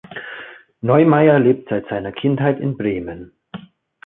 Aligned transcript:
Neumeyer 0.81 1.37
lebt 1.37 1.69
seit 1.69 1.87
seiner 1.89 2.11
Kindheit 2.11 2.59
in 2.59 2.75
Bremen. 2.75 3.33